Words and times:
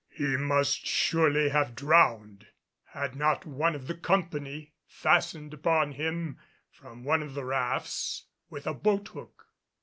He 0.09 0.35
must 0.35 0.87
surely 0.87 1.49
have 1.49 1.75
been 1.75 1.75
drowned 1.85 2.47
had 2.85 3.15
not 3.15 3.45
one 3.45 3.75
of 3.75 3.85
the 3.85 3.93
company 3.93 4.73
fastened 4.87 5.53
upon 5.53 5.91
him 5.91 6.39
from 6.71 7.03
one 7.03 7.21
of 7.21 7.35
the 7.35 7.45
rafts 7.45 8.25
with 8.49 8.65
a 8.65 8.73
boat 8.73 9.09
hook. 9.09 9.45